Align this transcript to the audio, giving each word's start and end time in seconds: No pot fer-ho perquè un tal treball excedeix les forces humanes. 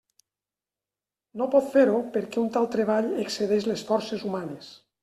No 1.41 1.49
pot 1.57 1.69
fer-ho 1.75 2.01
perquè 2.17 2.43
un 2.45 2.51
tal 2.57 2.71
treball 2.79 3.13
excedeix 3.27 3.71
les 3.73 3.87
forces 3.93 4.31
humanes. 4.33 4.77